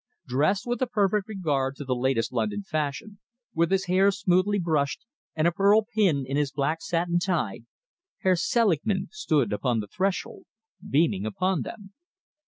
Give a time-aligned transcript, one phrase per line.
[0.25, 3.19] Dressed with a perfect regard to the latest London fashion,
[3.53, 7.59] with his hair smoothly brushed and a pearl pin in his black satin tie,
[8.21, 10.45] Herr Selingman stood upon the threshold,
[10.89, 11.93] beaming upon them.